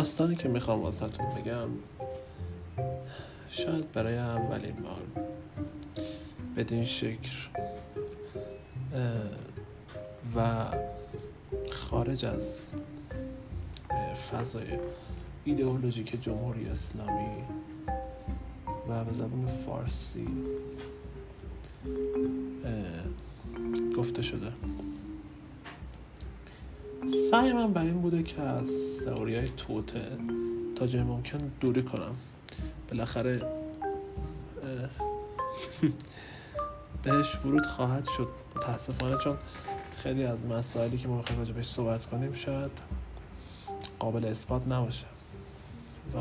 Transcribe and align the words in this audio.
داستانی 0.00 0.36
که 0.36 0.48
می‌خوام 0.48 0.82
واسهتون 0.82 1.26
بگم 1.26 1.68
شاید 3.48 3.92
برای 3.92 4.18
اولین 4.18 4.74
بار 4.74 5.02
بدین 6.56 6.84
شکل 6.84 7.30
و 10.36 10.66
خارج 11.72 12.26
از 12.26 12.72
فضای 14.30 14.78
ایدئولوژیک 15.44 16.22
جمهوری 16.22 16.64
اسلامی 16.64 17.44
و 18.88 19.04
به 19.04 19.12
زبان 19.12 19.46
فارسی 19.46 20.28
گفته 23.96 24.22
شده. 24.22 24.52
سعی 27.30 27.52
من 27.52 27.72
بر 27.72 27.82
این 27.82 28.00
بوده 28.00 28.22
که 28.22 28.42
از 28.42 29.00
تئوری 29.04 29.36
های 29.36 29.48
توته 29.48 30.02
تا 30.76 30.86
جای 30.86 31.02
ممکن 31.02 31.52
دوری 31.60 31.82
کنم. 31.82 32.16
بالاخره 32.88 33.42
بهش 37.02 37.36
ورود 37.44 37.66
خواهد 37.66 38.08
شد. 38.16 38.28
متاسفانه 38.56 39.16
چون 39.18 39.36
خیلی 39.96 40.24
از 40.24 40.46
مسائلی 40.46 40.98
که 40.98 41.08
ما 41.08 41.16
می‌خوایم 41.16 41.38
راجع 41.38 41.54
بهش 41.54 41.66
صحبت 41.66 42.06
کنیم 42.06 42.32
شاید 42.32 42.70
قابل 43.98 44.24
اثبات 44.24 44.68
نباشه 44.68 45.06
و 46.14 46.18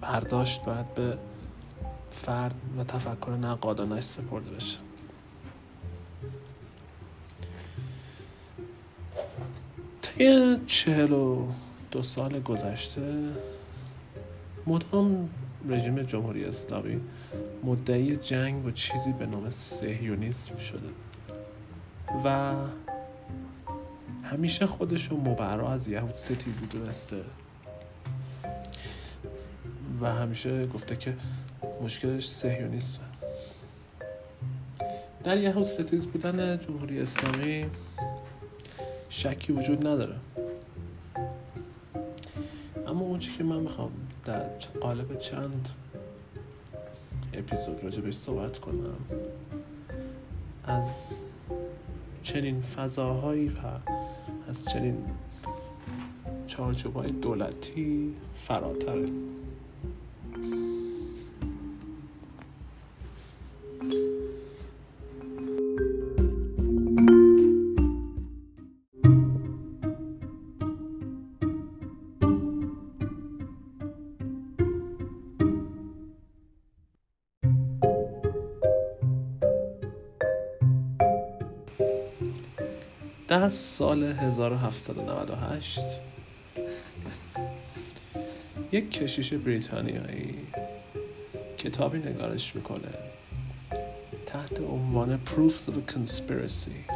برداشت 0.00 0.64
باید 0.64 0.94
به 0.94 1.18
فرد 2.10 2.54
و 2.78 2.84
تفکر 2.84 3.30
نقادانش 3.30 4.04
سپرده 4.04 4.50
بشه. 4.50 4.85
طی 10.18 10.56
چهل 10.66 11.12
و 11.12 11.46
دو 11.90 12.02
سال 12.02 12.40
گذشته 12.40 13.02
مدام 14.66 15.28
رژیم 15.68 16.02
جمهوری 16.02 16.44
اسلامی 16.44 17.00
مدعی 17.64 18.16
جنگ 18.16 18.62
با 18.62 18.70
چیزی 18.70 19.12
به 19.12 19.26
نام 19.26 19.50
سهیونیسم 19.50 20.56
شده 20.56 20.88
و 22.24 22.54
همیشه 24.22 24.66
خودش 24.66 25.08
رو 25.08 25.16
مبرا 25.16 25.72
از 25.72 25.88
یهود 25.88 26.14
ستیزی 26.14 26.66
دونسته 26.66 27.20
و 30.00 30.12
همیشه 30.12 30.66
گفته 30.66 30.96
که 30.96 31.16
مشکلش 31.82 32.30
سهیونیسمه 32.30 33.04
در 35.24 35.36
یهود 35.36 35.64
ستیز 35.64 36.06
بودن 36.06 36.58
جمهوری 36.58 37.00
اسلامی 37.00 37.64
شکی 39.16 39.52
وجود 39.52 39.86
نداره. 39.86 40.16
اما 42.86 43.00
اون 43.00 43.18
که 43.18 43.44
من 43.44 43.60
می‌خوام 43.60 43.90
در 44.24 44.42
قالب 44.80 45.18
چند 45.18 45.68
اپیزود 47.34 47.84
راجع 47.84 48.00
بهش 48.00 48.14
صحبت 48.14 48.58
کنم 48.58 48.96
از 50.64 51.22
چنین 52.22 52.60
فضاهایی 52.60 53.48
و 53.48 53.60
از 54.48 54.64
چنین 54.64 55.04
چارچوبای 56.46 57.10
دولتی 57.10 58.14
فراتره. 58.34 59.06
در 83.36 83.48
سال 83.48 84.02
1798 84.02 85.80
یک 88.72 88.90
کشیش 88.90 89.34
بریتانیایی 89.34 90.34
کتابی 91.58 91.98
نگارش 91.98 92.56
می‌کنه 92.56 92.88
تحت 94.26 94.60
عنوان 94.60 95.20
Proofs 95.26 95.68
of 95.68 95.72
a 95.72 95.92
Conspiracy. 95.92 96.94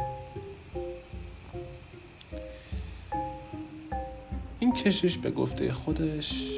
این 4.59 4.73
کشیش 4.73 5.17
به 5.17 5.31
گفته 5.31 5.71
خودش 5.71 6.51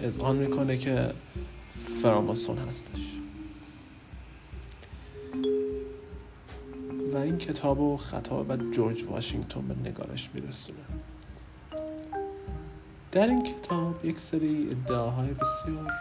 اذعان 0.00 0.36
می‌کنه 0.36 0.78
که 0.78 1.12
فراماسون 2.02 2.58
هستش. 2.58 3.07
کتاب 7.48 7.80
و 7.80 7.96
خطاب 7.96 8.50
و 8.50 8.56
جورج 8.56 9.04
واشنگتن 9.04 9.68
به 9.68 9.88
نگارش 9.88 10.30
میرسونه. 10.34 10.78
در 13.12 13.28
این 13.28 13.42
کتاب 13.42 14.04
یک 14.04 14.18
سری 14.18 14.68
ادعاهای 14.70 15.30
بسیار 15.30 15.92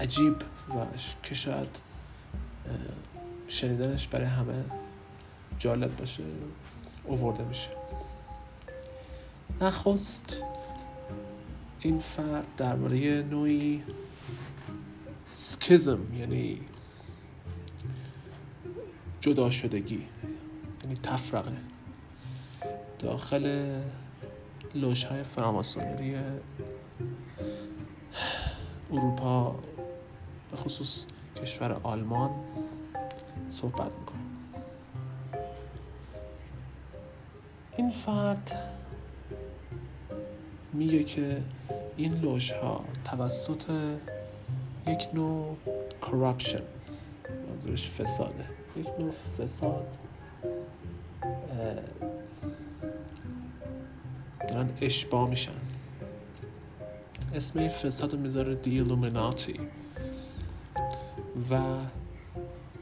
عجیب 0.00 0.36
و 0.68 0.86
که 1.22 1.34
شاید 1.34 1.78
شنیدنش 3.48 4.08
برای 4.08 4.26
همه 4.26 4.64
جالب 5.58 5.96
باشه 5.96 6.22
اوورده 7.04 7.44
میشه. 7.44 7.70
نخست 9.60 10.42
این 11.80 11.98
فرد 11.98 12.46
درباره 12.56 13.22
نوعی 13.22 13.82
سکیزم 15.34 16.00
یعنی 16.18 16.60
جدا 19.20 19.50
شدگی 19.50 20.06
یعنی 20.84 20.96
تفرقه. 21.02 21.52
داخل 22.98 23.74
لوش 24.74 25.04
های 25.04 25.22
فراماسونری 25.22 26.16
اروپا 28.92 29.58
به 30.50 30.56
خصوص 30.56 31.06
کشور 31.42 31.80
آلمان 31.82 32.30
صحبت 33.48 33.94
می‌کنه 33.98 34.20
این 37.76 37.90
فرد 37.90 38.52
میگه 40.72 41.04
که 41.04 41.42
این 41.96 42.14
لوش 42.14 42.50
ها 42.50 42.84
توسط 43.04 43.64
یک 44.86 45.08
نوع 45.14 45.56
کراپشن 46.02 46.62
منظورش 47.60 47.90
فساده 47.90 48.44
یک 48.76 48.86
نوع 49.00 49.10
فساد. 49.10 49.96
دارن 54.48 54.68
اشبا 54.80 55.26
میشن. 55.26 55.52
اسم 57.34 57.58
این 57.58 57.68
فساد 57.68 58.12
رو 58.12 58.18
می‌ذاره 58.18 58.54
دیلومیناتی 58.54 59.60
و 61.50 61.76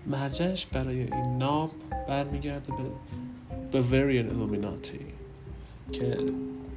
مرجعش 0.06 0.66
برای 0.66 1.00
این 1.00 1.38
نام 1.38 1.70
برمیگرده 2.08 2.72
به 2.72 2.90
Bavarian 3.72 4.28
Illuminati 4.28 5.00
که 5.92 6.18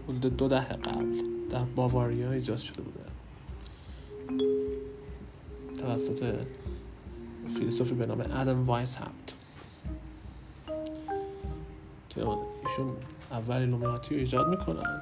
حدود 0.07 0.37
دو 0.37 0.47
دهه 0.47 0.73
قبل 0.73 1.21
در 1.49 1.63
باواریا 1.75 2.31
ایجاد 2.31 2.57
شده 2.57 2.81
بوده. 2.81 3.01
توسط 5.81 6.35
فیلسوفی 7.57 7.93
به 7.93 8.05
نام 8.05 8.21
آدام 8.21 8.65
وایسهاپت 8.65 9.37
که 12.09 12.27
ایشون 12.67 12.95
اول 13.31 13.55
ایلومیناتی 13.55 14.15
رو 14.15 14.21
ایجاد 14.21 14.49
می‌کنن. 14.49 15.01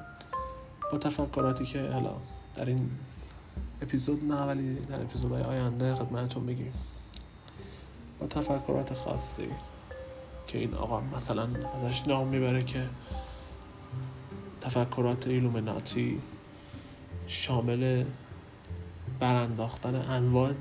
با 0.92 0.98
تفکراتی 0.98 1.64
که 1.64 1.80
حالا 1.80 2.12
در 2.54 2.64
این 2.64 2.90
اپیزود 3.82 4.24
نه 4.24 4.42
ولی 4.42 4.74
در 4.74 5.02
اپیزودهای 5.02 5.42
آینده 5.42 5.94
خدمتتون 5.94 6.42
میگیم. 6.42 6.72
با 8.20 8.26
تفکرات 8.26 8.94
خاصی 8.94 9.48
که 10.46 10.58
این 10.58 10.74
آقا 10.74 11.00
مثلا 11.00 11.48
ازش 11.74 12.08
نام 12.08 12.28
می‌بره 12.28 12.62
که 12.62 12.86
تفکرات 14.60 15.26
ایلومیناتی 15.26 16.22
شامل 17.26 18.04
برانداختن 19.20 19.94
انواع 19.94 20.52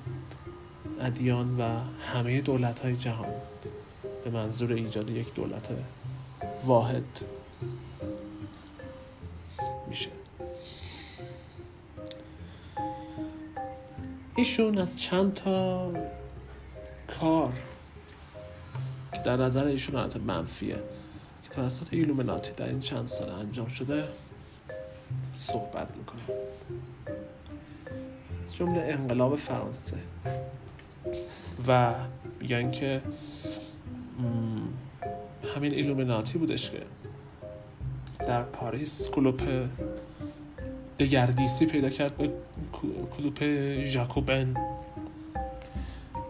ادیان 0.99 1.61
و 1.61 1.63
همه 2.01 2.41
دولت 2.41 2.79
های 2.79 2.95
جهان. 2.95 3.29
به 4.23 4.29
منظور 4.29 4.73
ایجاد 4.73 5.09
یک 5.09 5.33
دولت 5.33 5.69
واحد 6.65 7.21
میشه. 9.87 10.09
ایشون 14.35 14.77
از 14.77 14.99
چند 14.99 15.33
تا 15.33 15.91
کار 17.19 17.53
که 19.13 19.19
در 19.21 19.37
نظر 19.37 19.65
ایشون 19.65 19.95
البته 19.95 20.19
منفیه 20.19 20.75
که 21.43 21.49
توسط 21.49 21.87
ایلومیناتی 21.93 22.51
در 22.51 22.65
این 22.65 22.79
چند 22.79 23.07
سال 23.07 23.29
انجام 23.29 23.67
شده 23.67 24.03
صحبت 25.39 25.97
می‌کنم 25.97 26.37
از 28.43 28.55
جمله 28.55 28.81
انقلاب 28.81 29.35
فرانسه. 29.35 29.97
و 31.67 31.93
میگن 32.39 32.71
که 32.71 33.01
همین 35.55 35.73
ایلومیناتی 35.73 36.37
بودش 36.37 36.69
که 36.69 36.81
در 38.19 38.43
پاریس 38.43 39.09
کلوپ 39.09 39.67
دگردیسی 40.99 41.65
پیدا 41.65 41.89
کرد 41.89 42.17
به 42.17 42.31
کلوپ 43.17 43.43
ژاکوبن 43.83 44.55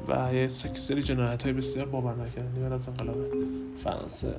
و 0.07 0.33
یه 0.33 0.47
سری 0.47 1.03
جنایت 1.03 1.43
های 1.43 1.53
بسیار 1.53 1.85
باور 1.85 2.15
نکردنی 2.15 2.59
بعد 2.59 2.73
از 2.73 2.87
انقلاب 2.87 3.17
فرانسه 3.77 4.35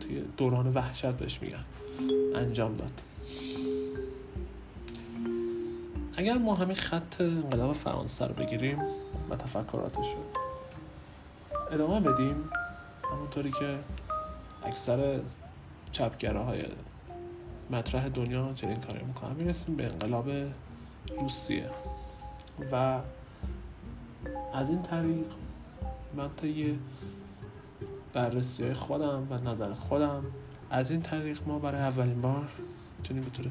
توی 0.00 0.22
دوران 0.36 0.68
وحشت 0.68 1.06
بهش 1.16 1.42
میگن 1.42 1.64
انجام 2.34 2.76
داد. 2.76 3.02
اگر 6.18 6.38
ما 6.38 6.54
همین 6.54 6.76
خط 6.76 7.20
انقلاب 7.20 7.72
فرانسه 7.72 8.26
رو 8.26 8.34
بگیریم 8.34 8.78
و 9.30 9.36
تفکراتش 9.36 9.96
رو 9.96 10.24
ادامه 11.72 12.00
بدیم 12.00 12.36
همونطوری 13.12 13.50
که 13.50 13.78
اکثر 14.64 15.20
چپگراهای 15.92 16.64
مطرح 17.70 18.08
دنیا 18.08 18.52
چنین 18.52 18.76
کاری 18.76 19.04
می‌کنن. 19.04 19.32
می‌رسیم 19.32 19.76
به 19.76 19.84
انقلاب 19.84 20.30
روسیه. 21.20 21.70
و 22.72 23.00
از 24.54 24.70
این 24.70 24.82
طریق 24.82 25.26
من 26.16 26.30
تا 26.36 26.46
یه 26.46 26.74
بررسی 28.12 28.72
خودم 28.72 29.26
و 29.30 29.50
نظر 29.50 29.72
خودم 29.72 30.24
از 30.70 30.90
این 30.90 31.02
طریق 31.02 31.40
ما 31.46 31.58
برای 31.58 31.80
اولین 31.80 32.20
بار 32.20 32.48
می‌تونیم 32.98 33.22
به 33.22 33.30
طور 33.30 33.46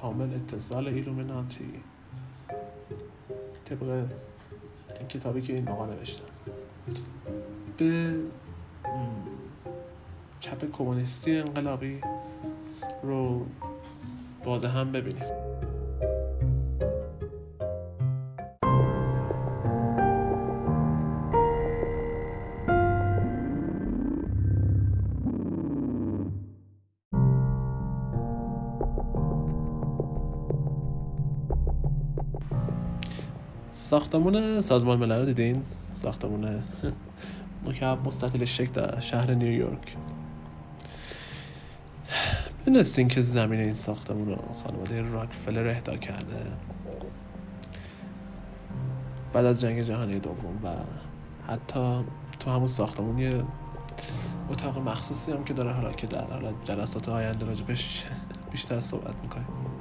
کامل 0.00 0.34
اتصال 0.34 0.88
ایلومیناتی 0.88 1.72
طبق 3.76 4.06
این 4.98 5.08
کتابی 5.08 5.40
که 5.40 5.52
این 5.52 5.68
آقا 5.68 5.86
نوشتن 5.86 6.24
به 7.76 8.14
چپ 10.40 10.70
کمونیستی 10.70 11.36
انقلابی 11.36 12.00
رو 13.02 13.46
بازه 14.44 14.68
هم 14.68 14.92
ببینیم. 14.92 15.41
ساختمون 33.72 34.60
سازمان 34.60 34.98
ملل 34.98 35.18
رو 35.18 35.24
دیدین؟ 35.24 35.62
ساختمون 35.94 36.62
مکعب 37.66 38.08
مستطیل 38.08 38.44
شکل 38.44 38.72
در 38.72 39.00
شهر 39.00 39.34
نیویورک. 39.34 39.96
می‌دونستین 42.66 43.08
که 43.08 43.20
زمین 43.22 43.60
این 43.60 43.74
ساختمون 43.74 44.26
رو 44.26 44.36
خانواده 44.64 45.02
راکفلر 45.02 45.68
اهدا 45.68 45.96
کرده. 45.96 46.46
بعد 49.32 49.44
از 49.44 49.60
جنگ 49.60 49.82
جهانی 49.82 50.18
دوم 50.18 50.60
و 50.64 50.68
حتی 51.52 52.04
تو 52.40 52.50
همون 52.50 52.68
ساختمون 52.68 53.18
یه 53.18 53.42
اتاق 54.50 54.78
مخصوصی 54.78 55.32
هم 55.32 55.44
که 55.44 55.54
داره 55.54 55.72
حالا 55.72 55.92
که 55.92 56.06
در 56.06 56.24
حالا 56.24 56.52
جلسات 56.64 57.08
آینده 57.08 57.46
راجبش 57.46 58.04
بیشتر 58.52 58.80
صحبت 58.80 59.14
می‌کنیم. 59.22 59.71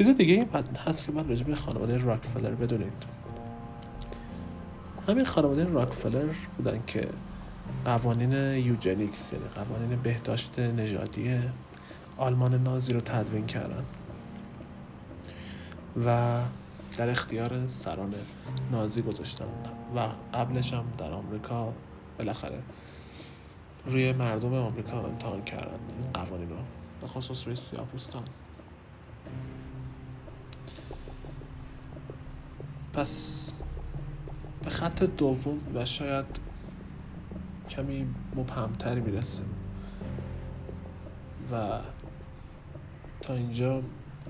چیز 0.00 0.08
دیگه 0.08 0.34
این 0.34 0.48
هست 0.86 1.06
که 1.06 1.12
من 1.12 1.28
راجب 1.28 1.54
خانواده 1.54 1.96
راکفلر 1.96 2.50
بدونید. 2.50 2.92
همین 5.08 5.24
خانواده 5.24 5.64
راکفلر 5.64 6.34
بودن 6.56 6.82
که 6.86 7.08
قوانین 7.84 8.32
یوجنیکس 8.54 9.32
یعنی 9.32 9.44
قوانین 9.54 10.02
بهداشت 10.02 10.58
نژادی 10.58 11.38
آلمان 12.16 12.62
نازی 12.62 12.92
رو 12.92 13.00
تدوین 13.00 13.46
کردن. 13.46 13.84
و 16.06 16.40
در 16.96 17.10
اختیار 17.10 17.66
سران 17.66 18.14
نازی 18.72 19.02
گذاشتن. 19.02 19.44
و 19.96 20.08
قبلش 20.34 20.72
هم 20.72 20.84
در 20.98 21.12
آمریکا 21.12 21.72
بالاخره 22.18 22.58
روی 23.86 24.12
مردم 24.12 24.54
آمریکا 24.54 25.00
امتحان 25.00 25.44
کردن 25.44 25.78
این 26.02 26.12
قوانین 26.12 26.48
رو. 26.48 26.56
به 27.00 27.06
خصوص 27.06 27.46
روی 27.46 27.56
سیاپوستان 27.56 28.22
پس 32.92 33.52
به 34.62 34.70
خط 34.70 35.02
دوم 35.02 35.58
و 35.74 35.84
شاید 35.84 36.40
کمی 37.68 38.06
مبهمتری 38.36 39.00
می‌رسیم 39.00 39.48
و 41.52 41.80
تا 43.22 43.34
اینجا 43.34 43.82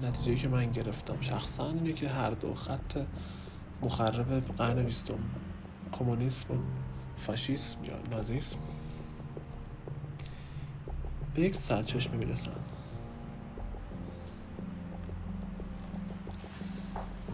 نتیجه 0.02 0.34
که 0.34 0.48
من 0.48 0.72
گرفتم 0.72 1.20
شخصا 1.20 1.68
اینه 1.68 1.92
که 1.92 2.08
هر 2.08 2.30
دو 2.30 2.54
خط 2.54 3.06
مخرب 3.82 4.40
قرن 4.40 4.82
بیستم 4.82 5.18
کمونیسم 5.92 6.54
و 6.54 6.56
فاشیسم 7.16 7.84
یا 7.84 7.98
نازیسم 8.10 8.58
به 11.34 11.42
یک 11.42 11.54
سرچشمه 11.54 12.16
می‌رسن 12.16 12.52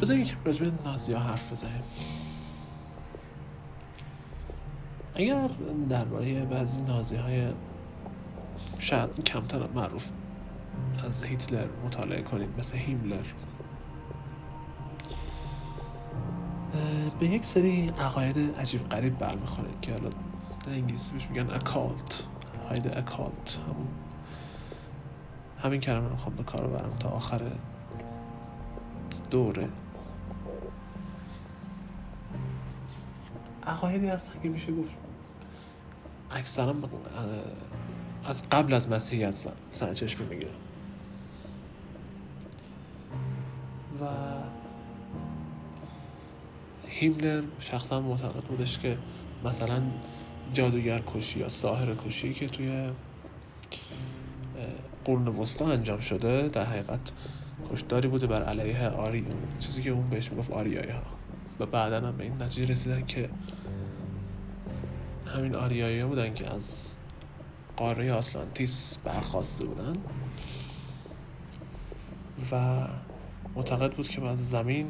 بذاریم 0.00 0.24
که 0.24 0.36
راجب 0.44 0.86
نازی 0.86 1.12
ها 1.12 1.20
حرف 1.20 1.52
بزنیم. 1.52 1.82
اگر 5.14 5.50
درباره 5.88 6.44
بعضی 6.44 6.82
نازی 6.82 7.16
های 7.16 7.48
شاید 8.78 9.24
کمتر 9.24 9.66
معروف 9.74 10.10
از 11.04 11.24
هیتلر 11.24 11.66
مطالعه 11.84 12.22
کنید 12.22 12.48
مثل 12.58 12.76
هیملر. 12.76 13.24
به 17.18 17.26
یک 17.26 17.44
سری 17.44 17.86
عقاید 17.86 18.58
عجیب 18.58 18.88
غریب 18.88 19.18
برمیخورید 19.18 19.80
که 19.82 19.92
حالا 19.92 20.08
در 20.66 20.72
انگلیسی 20.72 21.12
بهش 21.12 21.26
میگن 21.28 21.50
اکالت 21.50 22.24
عقاید 22.64 22.86
اکالت. 22.86 23.58
همون 23.68 23.86
همین 25.62 25.80
کلمه 25.80 26.08
رو 26.08 26.16
خواب 26.16 26.34
به 26.34 26.42
کار 26.42 26.66
برم 26.66 26.96
تا 26.98 27.08
آخر 27.08 27.42
دوره. 29.30 29.68
عقایدی 33.66 34.06
هستن 34.06 34.40
که 34.42 34.48
میشه 34.48 34.72
گفت. 34.72 34.96
اکثرا 36.30 36.74
از 38.24 38.42
قبل 38.48 38.74
از 38.74 38.88
مسیحیت 38.88 39.48
سرچشمه 39.70 40.26
می‌گیرن. 40.26 40.50
و 44.00 44.06
هیملر 46.86 47.42
شخصا 47.58 48.00
معتقد 48.00 48.44
بودش 48.44 48.78
که 48.78 48.98
مثلا 49.44 49.82
جادوگر 50.52 51.02
کشی 51.14 51.40
یا 51.40 51.48
ساهر 51.48 51.94
کشی 51.94 52.34
که 52.34 52.46
توی 52.46 52.90
قرون 55.04 55.28
وسطا 55.28 55.66
انجام 55.72 56.00
شده 56.00 56.48
در 56.48 56.64
حقیقت 56.64 57.12
کشداری 57.72 58.08
بوده 58.08 58.26
بر 58.26 58.42
علیه 58.42 58.88
آری 58.88 59.26
چیزی 59.58 59.82
که 59.82 59.90
اون 59.90 60.10
بهش 60.10 60.30
می‌گفت 60.30 60.50
آریایی 60.50 60.90
ها 60.90 61.02
و 61.60 61.66
بعدا 61.66 62.00
هم 62.00 62.16
به 62.16 62.24
این 62.24 62.42
نتیجه 62.42 62.72
رسیدن 62.72 63.06
که 63.06 63.28
همین 65.26 65.54
آریایی 65.54 66.04
بودن 66.04 66.34
که 66.34 66.54
از 66.54 66.96
قاره 67.76 68.12
آتلانتیس 68.12 68.98
برخواسته 69.04 69.64
بودن. 69.64 69.96
و 72.52 72.86
معتقد 73.56 73.92
بود 73.92 74.08
که 74.08 74.20
باید 74.20 74.34
زمین 74.34 74.86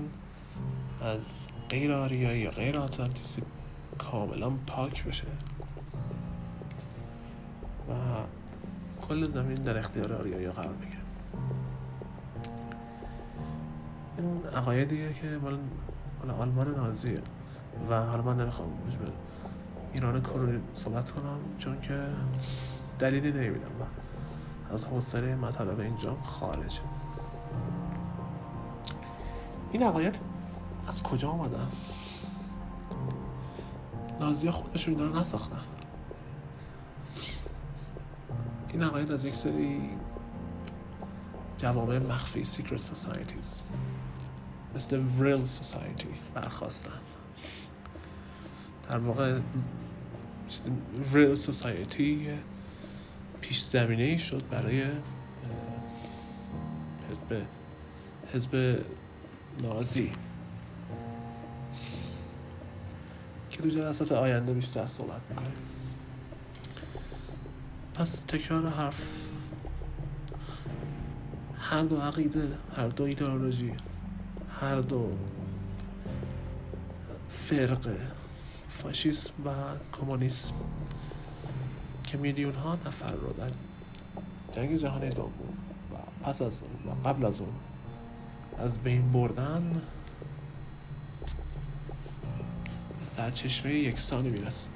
از 1.03 1.49
غیر 1.69 1.93
آریایی 1.93 2.41
یا 2.41 2.51
غیر 2.51 2.79
آتلانتیسی 2.79 3.43
کاملا 3.99 4.51
پاک 4.51 5.05
بشه. 5.05 5.27
و 7.89 7.93
کل 9.09 9.29
زمین 9.29 9.55
در 9.55 9.79
اختیار 9.79 10.13
آریایی 10.13 10.49
قرار 10.49 10.73
بگیره. 10.73 11.06
این 14.19 14.47
عقایدیه 14.57 15.13
که 15.13 15.39
مال 15.43 15.59
آلمان 16.41 16.75
نازیه. 16.75 17.23
و 17.91 18.07
حالا 18.07 18.23
من 18.23 18.41
نمی‌خوام 18.41 18.69
به 18.69 19.13
ایران 19.93 20.23
کرونی 20.23 20.61
صحبت 20.75 21.11
کنم 21.11 21.39
چون 21.59 21.81
که 21.81 22.07
دلیلی 22.99 23.33
نمی‌بینم. 23.33 23.67
و 23.81 23.85
از 24.73 24.85
حوصله 24.85 25.35
مطالب 25.35 25.81
اینجا 25.81 26.17
خارجه. 26.23 26.81
این 29.73 29.83
عقاید 29.83 30.21
از 30.89 31.03
کجا 31.03 31.29
آمدن 31.29 31.69
نازی 34.21 34.51
خودشون 34.51 34.95
اینا 34.95 35.07
رو 35.07 35.21
نساختن. 35.21 35.61
این 38.69 38.83
عقاید 38.83 39.13
از 39.13 39.25
یک 39.25 39.35
سری 39.35 39.89
جوامع 41.59 41.99
مخفی 41.99 42.45
secret 42.45 42.81
societies 42.81 43.61
مثل 44.77 44.99
Vril 44.99 45.45
Society 45.45 46.09
برخواستن 46.35 46.91
در 48.89 48.99
واقع 48.99 49.39
وریل 51.13 51.35
سوسایتی 51.35 52.29
پیش 53.41 53.63
زمینه 53.63 54.03
ای 54.03 54.19
شد 54.19 54.49
برای 54.51 54.85
حزب 57.11 57.43
حزب 58.35 58.85
نازی. 59.63 60.11
که 63.51 63.63
دو 63.63 63.69
جلسات 63.71 64.13
آینده 64.13 64.53
بیشتر 64.53 64.81
از 64.81 64.91
صحبت 64.91 65.21
می‌کنیم 65.31 65.53
پس 67.95 68.23
تکرار 68.23 68.69
حرف. 68.69 69.29
هر 71.59 71.83
دو 71.83 72.01
عقیده 72.01 72.49
هر 72.77 72.89
دو 72.89 73.05
ایدئولوژی. 73.05 73.73
هر 74.61 74.81
دو 74.81 75.09
فرقه 77.29 77.99
فاشیسم 78.69 79.33
و 79.45 79.51
کمونیسم 79.93 80.55
که 82.05 82.19
میلیون 82.19 82.55
ها 82.55 82.79
نفر 82.87 83.13
رو 83.13 83.33
در 83.33 83.51
جنگ 84.53 84.77
جهانی 84.77 85.09
دوم 85.09 85.33
و 85.93 85.97
پس 86.25 86.43
از 86.43 86.63
اون 86.63 86.93
و 86.93 87.09
قبل 87.09 87.25
از 87.25 87.41
اون 87.41 87.53
از 88.59 88.79
بین 88.79 89.13
بردن 89.13 89.83
به 92.99 93.05
سرچشمه 93.05 93.75
یکسانی 93.75 94.29
می‌رسه. 94.29 94.76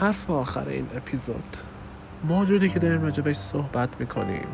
حرف 0.00 0.30
آخر 0.30 0.68
این 0.68 0.86
اپیزود. 0.96 1.56
موجودی 2.24 2.68
که 2.68 2.78
داریم 2.78 3.02
راجبش 3.02 3.36
صحبت 3.36 4.00
می‌کنیم. 4.00 4.46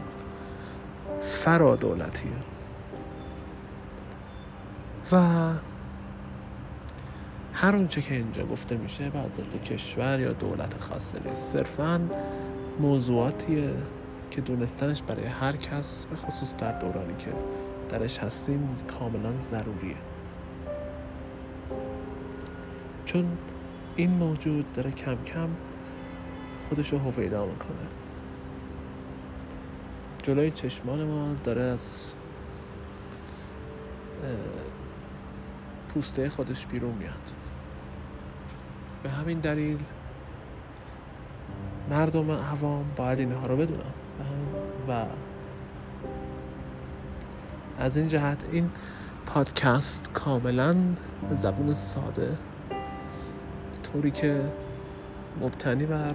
فرا 1.22 1.76
دولتیه 1.76 2.32
و 5.12 5.16
هر 7.54 7.76
اونچه 7.76 8.02
که 8.02 8.14
اینجا 8.14 8.46
گفته 8.46 8.76
میشه 8.76 9.11
به 9.11 9.18
ضد 9.37 9.64
کشور 9.64 10.20
یا 10.20 10.32
دولت 10.32 10.78
خاصی 10.78 11.18
نیست. 11.28 11.52
صرفا 11.52 12.00
موضوعاتیه 12.80 13.70
که 14.30 14.40
دونستنش 14.40 15.02
برای 15.02 15.26
هر 15.26 15.56
کس 15.56 16.06
به 16.06 16.16
خصوص 16.16 16.56
در 16.56 16.78
دورانی 16.78 17.14
که 17.18 17.32
درش 17.90 18.18
هستیم 18.18 18.68
کاملا 18.99 19.38
ضروریه. 19.38 19.96
چون 23.04 23.38
این 23.96 24.11
موجود 24.11 24.72
داره 24.72 24.90
کم 24.90 25.16
کم 25.25 25.49
خودش 26.68 26.92
رو 26.92 26.99
هویدا 26.99 27.46
می‌کنه. 27.46 27.87
جلوی 30.22 30.50
چشمان 30.50 31.04
ما 31.04 31.34
داره 31.44 31.62
از 31.62 32.14
پوسته 35.88 36.30
خودش 36.30 36.66
بیرون 36.66 36.94
میاد. 36.94 37.32
به 39.02 39.11
همین 39.11 39.40
دلیل 39.40 39.78
مردم 41.90 42.30
عوام 42.30 42.84
باید 42.96 43.20
اینها 43.20 43.46
رو 43.46 43.56
بدونن. 43.56 43.92
و 44.88 45.04
از 47.78 47.96
این 47.96 48.08
جهت 48.08 48.44
این 48.52 48.70
پادکست 49.26 50.12
کاملا 50.12 50.76
به 51.28 51.34
زبون 51.34 51.72
ساده 51.72 52.38
طوری 53.92 54.11
که 54.11 54.40
مبتنی 55.40 55.87
بر 55.87 56.14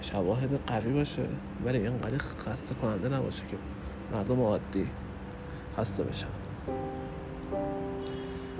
شواهد 0.00 0.60
قوی 0.66 0.92
باشه 0.92 1.22
ولی 1.64 1.78
اینقدر 1.78 2.18
خسته 2.18 2.74
کننده 2.74 3.08
نباشه 3.08 3.42
که 3.50 3.56
مردم 4.14 4.40
عادی 4.40 4.88
خسته 5.76 6.02
بشن. 6.02 6.26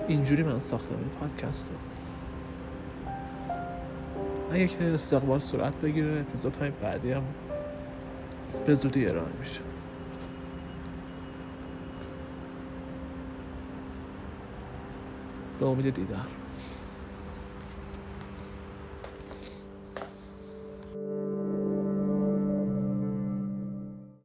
اینجوری 0.07 0.43
من 0.43 0.59
ساختم 0.59 0.95
این 0.95 1.09
پادکست 1.19 1.71
رو. 1.71 1.77
اگه 4.51 4.67
که 4.67 4.83
استقبال 4.83 5.39
صورت 5.39 5.75
بگیره 5.75 6.19
اپیزود 6.19 6.55
های 6.55 6.71
بعدی 6.71 7.11
هم 7.11 7.23
به 8.65 8.75
زودی 8.75 9.05
ارائه 9.05 9.33
میشه. 9.39 9.61
به 15.59 15.65
امید 15.65 15.93
دیدار. 15.93 16.46